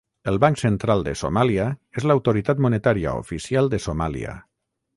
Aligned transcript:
El 0.29 0.37
Banc 0.43 0.59
Central 0.61 1.03
de 1.07 1.13
Somàlia 1.19 1.67
és 2.01 2.07
l'autoritat 2.11 2.65
monetària 2.67 3.15
oficial 3.23 3.73
de 3.75 3.85
Somàlia. 3.87 4.35